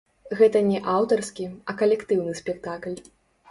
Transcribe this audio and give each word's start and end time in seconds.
Гэта 0.37 0.61
не 0.69 0.79
аўтарскі, 0.93 1.45
а 1.73 1.77
калектыўны 1.83 2.37
спектакль. 2.43 2.99